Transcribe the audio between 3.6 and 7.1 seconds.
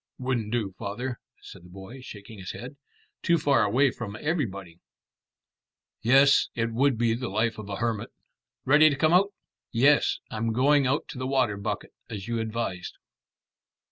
away from everybody." "Yes, it would